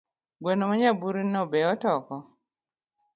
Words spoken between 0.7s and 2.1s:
nyaburino betook?